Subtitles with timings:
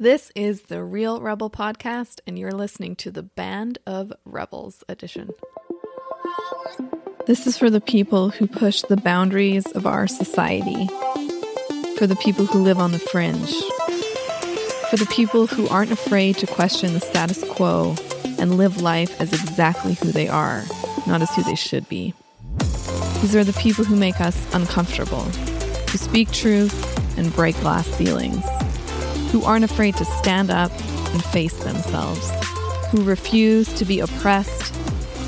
[0.00, 5.28] This is the Real Rebel Podcast, and you're listening to the Band of Rebels edition.
[7.26, 10.86] This is for the people who push the boundaries of our society,
[11.98, 13.52] for the people who live on the fringe,
[14.88, 17.94] for the people who aren't afraid to question the status quo
[18.38, 20.64] and live life as exactly who they are,
[21.06, 22.14] not as who they should be.
[23.20, 25.24] These are the people who make us uncomfortable,
[25.90, 28.42] who speak truth and break glass ceilings,
[29.30, 30.72] who aren't afraid to stand up
[31.12, 32.30] and face themselves,
[32.90, 34.74] who refuse to be oppressed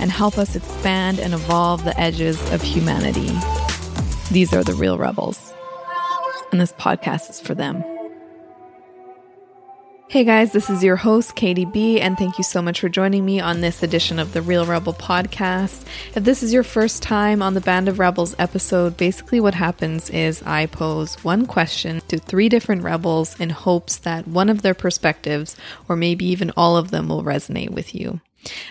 [0.01, 3.31] and help us expand and evolve the edges of humanity.
[4.31, 5.53] These are the real rebels.
[6.51, 7.85] And this podcast is for them.
[10.13, 13.25] Hey guys, this is your host, Katie B, and thank you so much for joining
[13.25, 15.87] me on this edition of the Real Rebel podcast.
[16.15, 20.11] If this is your first time on the Band of Rebels episode, basically what happens
[20.11, 24.75] is I pose one question to three different rebels in hopes that one of their
[24.75, 25.57] perspectives,
[25.89, 28.21] or maybe even all of them, will resonate with you.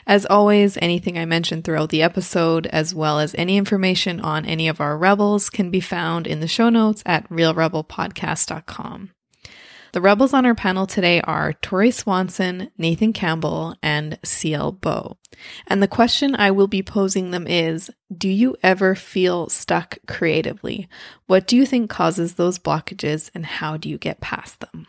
[0.05, 4.67] As always, anything I mention throughout the episode, as well as any information on any
[4.67, 9.09] of our rebels, can be found in the show notes at realrebelpodcast.com.
[9.93, 15.17] The rebels on our panel today are Tori Swanson, Nathan Campbell, and CL Bow.
[15.67, 20.87] And the question I will be posing them is Do you ever feel stuck creatively?
[21.27, 24.87] What do you think causes those blockages, and how do you get past them?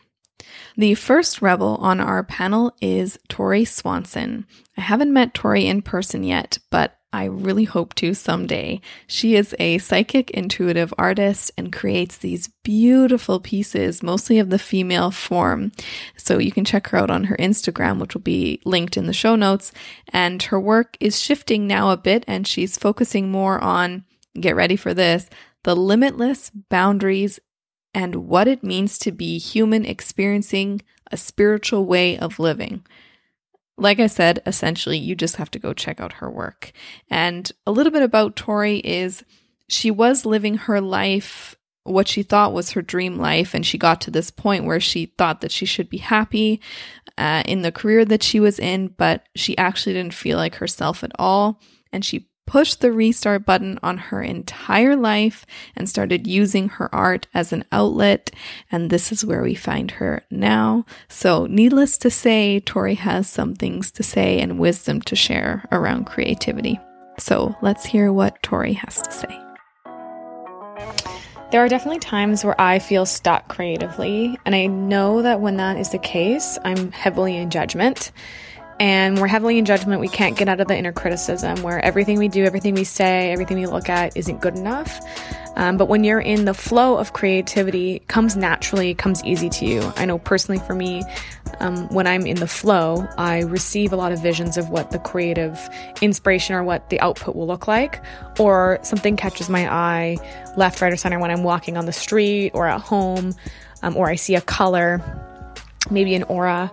[0.77, 4.47] The first rebel on our panel is Tori Swanson.
[4.77, 8.81] I haven't met Tori in person yet, but I really hope to someday.
[9.07, 15.11] She is a psychic intuitive artist and creates these beautiful pieces, mostly of the female
[15.11, 15.73] form.
[16.17, 19.13] So you can check her out on her Instagram, which will be linked in the
[19.13, 19.73] show notes.
[20.09, 24.05] And her work is shifting now a bit, and she's focusing more on,
[24.41, 25.29] get ready for this,
[25.65, 27.39] the limitless boundaries
[27.95, 32.85] and what it means to be human experiencing a spiritual way of living.
[33.83, 36.71] Like I said, essentially, you just have to go check out her work.
[37.11, 39.25] And a little bit about Tori is
[39.69, 44.01] she was living her life, what she thought was her dream life, and she got
[44.03, 46.61] to this point where she thought that she should be happy
[47.19, 51.03] uh, in the career that she was in, but she actually didn't feel like herself
[51.03, 51.61] at all.
[51.93, 57.27] And she pushed the restart button on her entire life and started using her art
[57.35, 58.31] as an outlet.
[58.71, 60.85] And this is where we find her now.
[61.09, 66.07] So, needless to say, Tori has some things to say and wisdom to share around
[66.07, 66.79] creativity.
[67.19, 69.39] So, let's hear what Tori has to say.
[71.51, 75.77] There are definitely times where I feel stuck creatively, and I know that when that
[75.77, 78.11] is the case, I'm heavily in judgment
[78.81, 80.01] and we're heavily in judgment.
[80.01, 83.31] We can't get out of the inner criticism where everything we do, everything we say,
[83.33, 85.01] everything we look at isn't good enough.
[85.55, 89.67] Um, but when you're in the flow of creativity, it comes naturally, comes easy to
[89.67, 89.93] you.
[89.97, 91.05] I know personally for me,
[91.61, 94.99] um, when I'm in the flow, I receive a lot of visions of what the
[94.99, 95.61] creative
[96.01, 98.03] inspiration or what the output will look like,
[98.39, 100.17] or something catches my eye
[100.57, 103.35] left, right, or center when I'm walking on the street or at home,
[103.83, 105.03] um, or I see a color,
[105.91, 106.73] maybe an aura.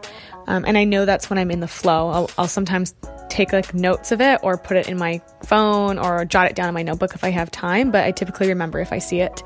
[0.50, 2.10] Um, and I know that's when I'm in the flow.
[2.10, 2.96] I'll, I'll sometimes
[3.30, 6.68] take like notes of it or put it in my phone or jot it down
[6.68, 9.44] in my notebook if I have time, but I typically remember if I see it.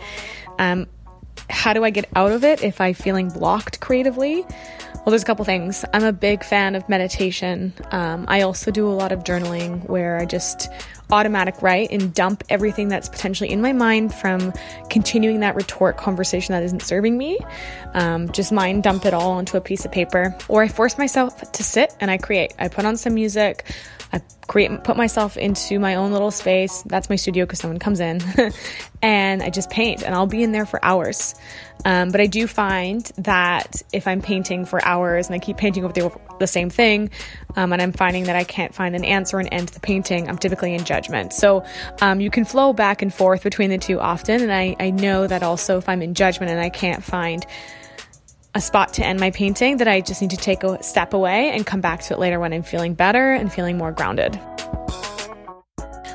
[0.57, 0.87] Um,
[1.49, 4.45] how do I get out of it if I'm feeling blocked creatively?
[4.95, 5.83] Well, there's a couple things.
[5.93, 7.73] I'm a big fan of meditation.
[7.91, 10.69] Um, I also do a lot of journaling where I just
[11.13, 14.51] automatic write and dump everything that's potentially in my mind from
[14.89, 17.37] continuing that retort conversation that isn't serving me.
[17.93, 20.35] Um, just mind dump it all onto a piece of paper.
[20.49, 22.53] Or I force myself to sit and I create.
[22.57, 23.71] I put on some music.
[24.11, 26.81] I create, put myself into my own little space.
[26.83, 28.19] That's my studio because no one comes in.
[29.03, 31.35] and I just paint and I'll be in there for hours.
[31.85, 35.83] Um, but I do find that if I'm painting for hours and I keep painting
[35.83, 37.09] over the, the same thing,
[37.55, 40.37] um, and I'm finding that I can't find an answer and end the painting, I'm
[40.37, 41.33] typically in judgment.
[41.33, 41.65] So
[42.01, 44.41] um, you can flow back and forth between the two often.
[44.41, 47.45] And I, I know that also if I'm in judgment and I can't find
[48.55, 51.49] a spot to end my painting, that I just need to take a step away
[51.49, 54.39] and come back to it later when I'm feeling better and feeling more grounded.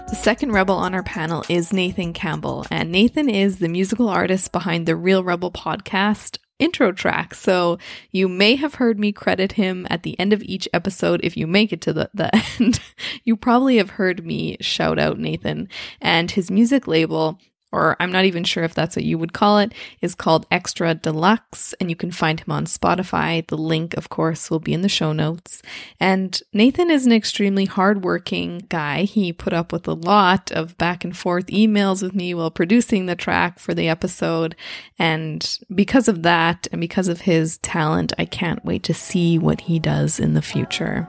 [0.08, 4.52] The second rebel on our panel is Nathan Campbell, and Nathan is the musical artist
[4.52, 7.34] behind the Real Rebel podcast intro track.
[7.34, 7.78] So
[8.10, 11.20] you may have heard me credit him at the end of each episode.
[11.22, 12.80] If you make it to the, the end,
[13.24, 15.68] you probably have heard me shout out Nathan
[16.00, 17.38] and his music label
[17.70, 20.94] or I'm not even sure if that's what you would call it, is called Extra
[20.94, 23.46] Deluxe, and you can find him on Spotify.
[23.46, 25.62] The link, of course, will be in the show notes.
[26.00, 29.02] And Nathan is an extremely hardworking guy.
[29.02, 33.06] He put up with a lot of back and forth emails with me while producing
[33.06, 34.56] the track for the episode.
[34.98, 39.62] And because of that, and because of his talent, I can't wait to see what
[39.62, 41.08] he does in the future.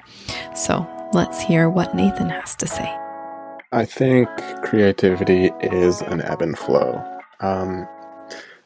[0.55, 3.08] So let's hear what Nathan has to say.
[3.71, 4.27] I think
[4.63, 7.03] creativity is an ebb and flow.
[7.39, 7.87] Um,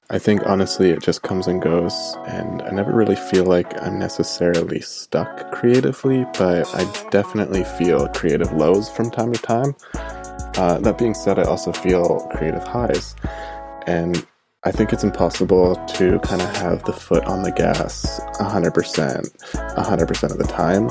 [0.09, 3.99] I think honestly it just comes and goes, and I never really feel like I'm
[3.99, 9.75] necessarily stuck creatively, but I definitely feel creative lows from time to time.
[10.55, 13.13] Uh, that being said, I also feel creative highs,
[13.85, 14.25] and
[14.63, 18.71] I think it's impossible to kind of have the foot on the gas 100%,
[19.51, 20.89] 100% of the time.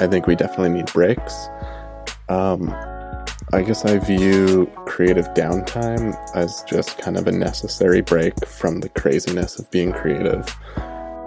[0.00, 1.48] I think we definitely need breaks.
[2.30, 2.74] Um,
[3.52, 8.88] I guess I view creative downtime as just kind of a necessary break from the
[8.88, 10.52] craziness of being creative.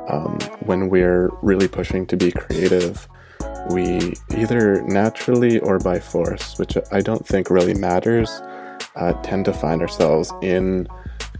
[0.09, 3.07] Um, when we're really pushing to be creative,
[3.69, 8.29] we either naturally or by force, which I don't think really matters,
[8.97, 10.87] uh, tend to find ourselves in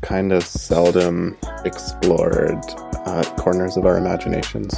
[0.01, 2.63] kind of seldom explored
[3.05, 4.73] uh, corners of our imaginations.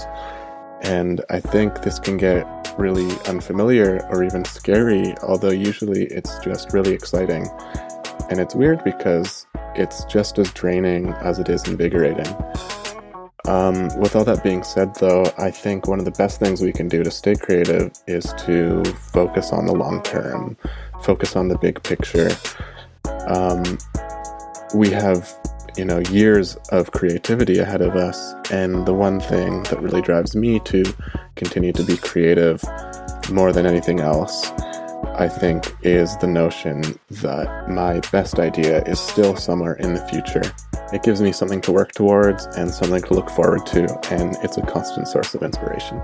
[0.81, 2.47] And I think this can get
[2.77, 7.47] really unfamiliar or even scary, although usually it's just really exciting.
[8.29, 9.45] And it's weird because
[9.75, 12.27] it's just as draining as it is invigorating.
[13.47, 16.71] Um, with all that being said, though, I think one of the best things we
[16.71, 20.55] can do to stay creative is to focus on the long term,
[21.01, 22.29] focus on the big picture.
[23.27, 23.77] Um,
[24.73, 25.33] we have
[25.77, 30.35] you know years of creativity ahead of us and the one thing that really drives
[30.35, 30.83] me to
[31.41, 32.63] continue to be creative
[33.31, 34.51] more than anything else
[35.17, 40.43] i think is the notion that my best idea is still somewhere in the future.
[40.93, 43.81] It gives me something to work towards and something to look forward to
[44.13, 46.01] and it's a constant source of inspiration.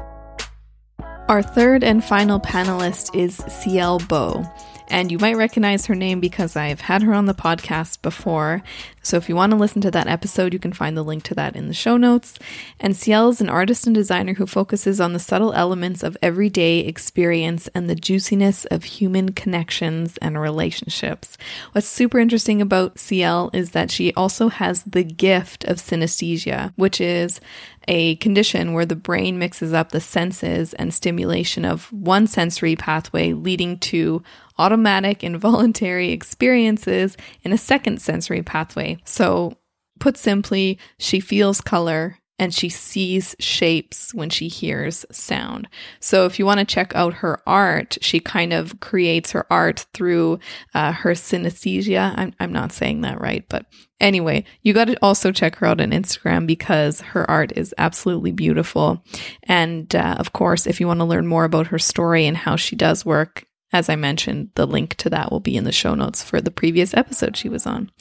[1.30, 4.46] Our third and final panelist is Ciel Bow
[4.90, 8.64] and you might recognize her name because I've had her on the podcast before.
[9.02, 11.36] So if you want to listen to that episode, you can find the link to
[11.36, 12.38] that in the show notes.
[12.80, 16.80] And Ciel is an artist and designer who focuses on the subtle elements of everyday
[16.80, 21.38] experience and the juiciness of human connections and relationships.
[21.72, 27.00] What's super interesting about Ciel is that she also has the gift of synesthesia, which
[27.00, 27.40] is
[27.88, 33.34] a condition where the brain mixes up the senses and stimulation of one sensory pathway,
[33.34, 34.22] leading to
[34.58, 38.98] automatic involuntary experiences in a second sensory pathway.
[39.06, 39.58] So,
[40.00, 45.68] put simply, she feels color and she sees shapes when she hears sound.
[46.00, 49.88] So if you want to check out her art, she kind of creates her art
[49.94, 50.40] through
[50.74, 52.14] uh, her synesthesia.
[52.16, 53.66] I'm, I'm not saying that right, but
[54.00, 58.32] anyway, you got to also check her out on Instagram because her art is absolutely
[58.32, 59.04] beautiful.
[59.44, 62.56] And uh, of course, if you want to learn more about her story and how
[62.56, 65.94] she does work, as I mentioned, the link to that will be in the show
[65.94, 67.92] notes for the previous episode she was on.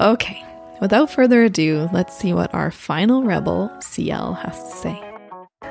[0.00, 0.44] Okay,
[0.80, 5.02] Without further ado, let's see what our final rebel, CL, has to say.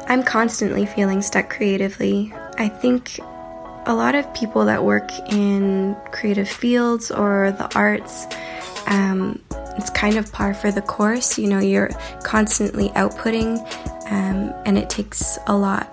[0.07, 2.33] I'm constantly feeling stuck creatively.
[2.57, 3.17] I think
[3.85, 8.27] a lot of people that work in creative fields or the arts,
[8.87, 9.41] um,
[9.77, 11.39] it's kind of par for the course.
[11.39, 11.89] You know, you're
[12.23, 13.59] constantly outputting,
[14.11, 15.89] um, and it takes a lot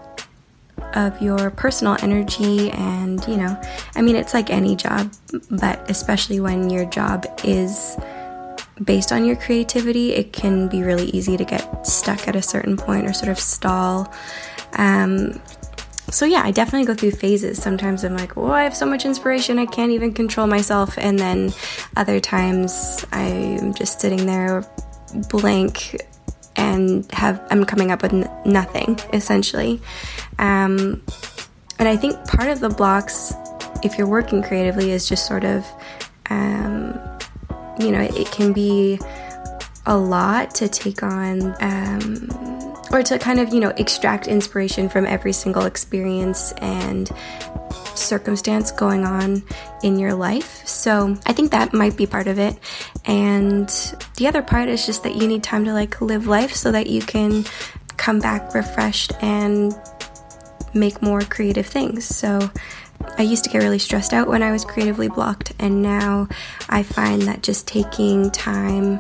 [0.94, 2.70] of your personal energy.
[2.70, 3.60] And, you know,
[3.94, 5.12] I mean, it's like any job,
[5.50, 7.96] but especially when your job is
[8.82, 12.76] based on your creativity, it can be really easy to get stuck at a certain
[12.76, 14.12] point or sort of stall.
[14.74, 15.40] Um,
[16.10, 17.60] so yeah, I definitely go through phases.
[17.60, 20.98] Sometimes I'm like, oh, I have so much inspiration, I can't even control myself.
[20.98, 21.52] And then
[21.96, 24.64] other times I'm just sitting there
[25.28, 25.96] blank
[26.56, 29.80] and have I'm coming up with n- nothing essentially.
[30.38, 31.02] Um,
[31.78, 33.34] and I think part of the blocks,
[33.82, 35.66] if you're working creatively, is just sort of
[36.30, 36.98] um,
[37.78, 38.98] you know, it can be
[39.86, 45.06] a lot to take on um, or to kind of, you know, extract inspiration from
[45.06, 47.10] every single experience and
[47.94, 49.42] circumstance going on
[49.82, 50.66] in your life.
[50.66, 52.58] So I think that might be part of it.
[53.04, 53.68] And
[54.16, 56.86] the other part is just that you need time to like live life so that
[56.88, 57.44] you can
[57.96, 59.72] come back refreshed and
[60.74, 62.04] make more creative things.
[62.04, 62.50] So
[63.18, 66.28] I used to get really stressed out when I was creatively blocked, and now
[66.68, 68.98] I find that just taking time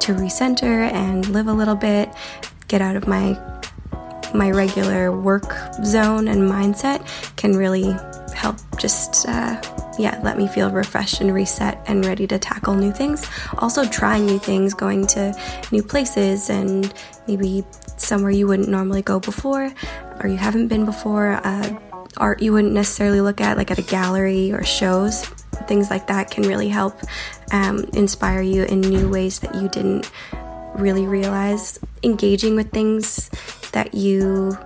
[0.00, 2.10] to recenter and live a little bit,
[2.68, 3.36] get out of my
[4.34, 7.02] my regular work zone and mindset
[7.36, 7.96] can really
[8.34, 9.58] help just uh,
[9.98, 13.28] yeah, let me feel refreshed and reset and ready to tackle new things.
[13.58, 15.34] Also, trying new things, going to
[15.72, 16.94] new places and
[17.26, 17.64] maybe
[18.00, 19.72] somewhere you wouldn't normally go before
[20.20, 21.40] or you haven't been before.
[21.44, 21.78] Uh,
[22.16, 25.24] art you wouldn't necessarily look at, like at a gallery or shows.
[25.66, 26.98] Things like that can really help
[27.52, 30.10] um, inspire you in new ways that you didn't
[30.74, 31.78] really realize.
[32.02, 33.28] Engaging with things
[33.72, 34.56] that you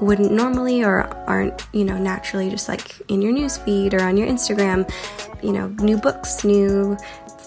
[0.00, 4.16] wouldn't normally or aren't, you know, naturally just like in your news feed or on
[4.16, 4.90] your Instagram,
[5.42, 6.96] you know, new books, new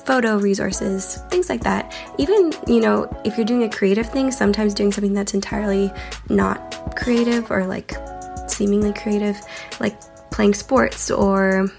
[0.05, 1.93] photo resources, things like that.
[2.17, 5.91] Even, you know, if you're doing a creative thing, sometimes doing something that's entirely
[6.29, 7.93] not creative or like
[8.47, 9.39] seemingly creative,
[9.79, 9.99] like
[10.31, 11.69] playing sports or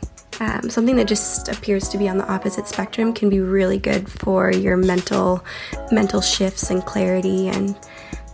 [0.40, 4.10] um, something that just appears to be on the opposite spectrum can be really good
[4.10, 5.44] for your mental
[5.92, 7.76] mental shifts and clarity and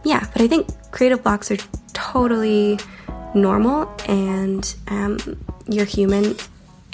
[0.04, 1.56] yeah but i think creative blocks are
[1.92, 2.78] totally
[3.34, 5.18] normal and um,
[5.68, 6.36] you're human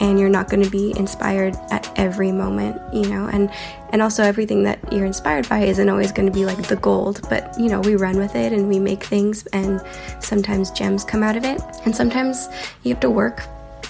[0.02, 3.28] and you're not going to be inspired at every moment you know?
[3.32, 3.50] And
[3.90, 7.26] and also everything that you're inspired by isn't always going to be like the gold
[7.30, 9.82] but you know we run with it and we make things and
[10.20, 12.48] sometimes gems come out of it and sometimes
[12.82, 13.42] you have to work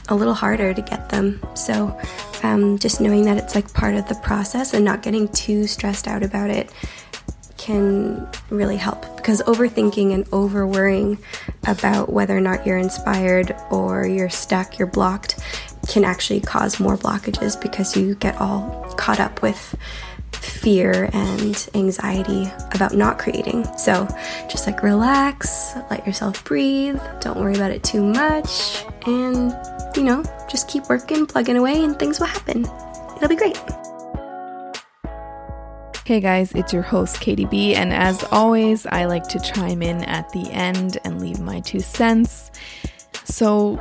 [0.08, 1.40] a little harder to get them.
[1.54, 1.98] So
[2.42, 6.08] um, just knowing that it's like part of the process and not getting too stressed
[6.08, 6.72] out about it
[7.56, 11.16] can really help because overthinking and over worrying
[11.68, 15.38] about whether or not you're inspired or you're stuck, you're blocked,
[15.88, 19.76] can actually cause more blockages because you get all caught up with
[20.32, 23.66] fear and anxiety about not creating.
[23.76, 24.06] So
[24.48, 29.52] just like relax, let yourself breathe, don't worry about it too much, and
[29.96, 32.64] you know, just keep working, plugging away, and things will happen.
[33.16, 33.58] It'll be great.
[36.04, 40.02] Hey guys, it's your host, Katie B, and as always, I like to chime in
[40.04, 42.50] at the end and leave my two cents.
[43.24, 43.76] So,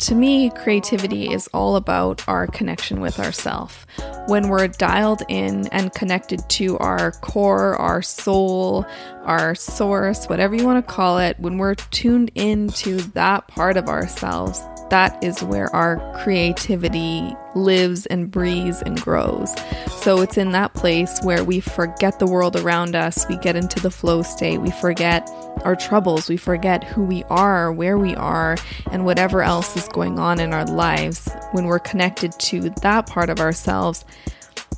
[0.00, 3.86] to me, creativity is all about our connection with ourself.
[4.26, 8.84] When we're dialed in and connected to our core, our soul,
[9.24, 13.88] our source, whatever you want to call it, when we're tuned into that part of
[13.88, 19.54] ourselves, that is where our creativity lives and breathes and grows.
[20.00, 23.80] So it's in that place where we forget the world around us, we get into
[23.80, 25.28] the flow state, we forget
[25.64, 28.56] our troubles, we forget who we are, where we are,
[28.90, 31.28] and whatever else is going on in our lives.
[31.52, 34.04] When we're connected to that part of ourselves,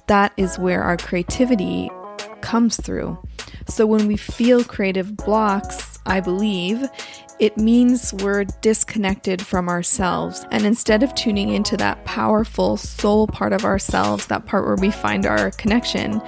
[0.06, 1.90] that is where our creativity
[2.40, 3.18] comes through.
[3.66, 6.88] So when we feel creative blocks, I believe
[7.38, 10.44] it means we're disconnected from ourselves.
[10.50, 14.90] And instead of tuning into that powerful soul part of ourselves, that part where we
[14.90, 16.20] find our connection,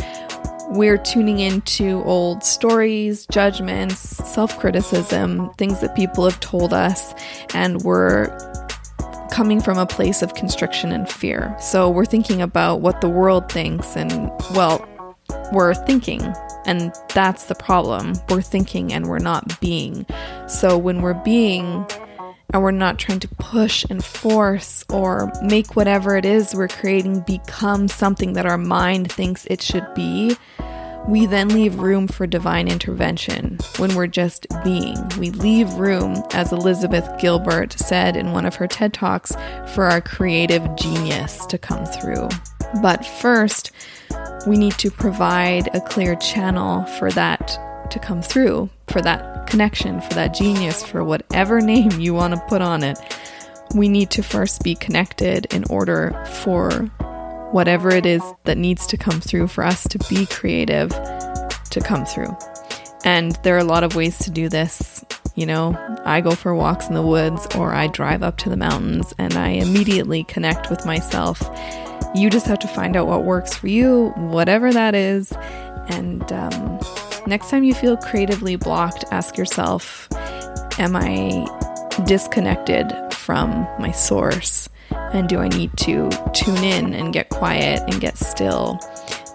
[0.71, 7.13] we're tuning into old stories, judgments, self criticism, things that people have told us,
[7.55, 8.29] and we're
[9.33, 11.57] coming from a place of constriction and fear.
[11.61, 14.87] So we're thinking about what the world thinks, and well,
[15.53, 16.23] we're thinking
[16.67, 18.15] and that's the problem.
[18.29, 20.07] We're thinking and we're not being.
[20.47, 21.87] So when we're being
[22.53, 27.21] and we're not trying to push and force or make whatever it is we're creating
[27.21, 30.37] become something that our mind thinks it should be,
[31.09, 34.97] we then leave room for divine intervention when we're just being.
[35.19, 39.33] We leave room, as Elizabeth Gilbert said in one of her TED Talks,
[39.75, 42.29] for our creative genius to come through.
[42.83, 43.73] But first,
[44.47, 47.59] we need to provide a clear channel for that
[47.91, 52.41] to come through, for that connection, for that genius, for whatever name you want to
[52.49, 52.99] put on it.
[53.75, 56.71] We need to first be connected in order for
[57.53, 62.05] whatever it is that needs to come through for us to be creative to come
[62.05, 62.37] through.
[63.05, 65.05] And there are a lot of ways to do this.
[65.37, 68.57] You know, I go for walks in the woods or I drive up to the
[68.57, 71.41] mountains and I immediately connect with myself
[72.15, 75.33] you just have to find out what works for you, whatever that is.
[75.89, 76.81] And um,
[77.27, 80.09] next time you feel creatively blocked, ask yourself
[80.79, 81.47] Am I
[82.07, 84.69] disconnected from my source?
[84.91, 88.79] And do I need to tune in and get quiet and get still?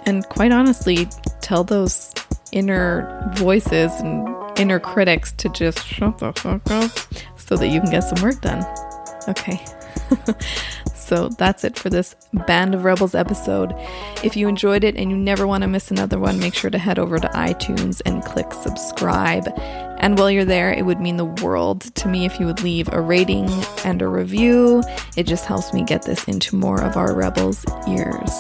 [0.06, 1.08] And quite honestly,
[1.42, 2.14] tell those
[2.52, 4.28] inner voices and
[4.58, 6.92] inner critics to just shut the fuck up
[7.38, 8.66] so that you can get some work done.
[9.28, 9.64] Okay.
[11.06, 12.16] So that's it for this
[12.48, 13.76] Band of Rebels episode.
[14.24, 16.80] If you enjoyed it and you never want to miss another one, make sure to
[16.80, 19.48] head over to iTunes and click subscribe.
[20.00, 22.92] And while you're there, it would mean the world to me if you would leave
[22.92, 23.48] a rating
[23.84, 24.82] and a review.
[25.16, 28.32] It just helps me get this into more of our Rebels' ears.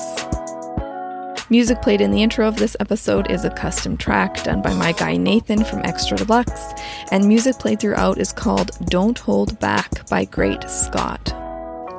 [1.51, 4.91] Music played in the intro of this episode is a custom track done by my
[4.93, 6.73] guy Nathan from Extra Deluxe,
[7.11, 11.44] and music played throughout is called Don't Hold Back by Great Scott.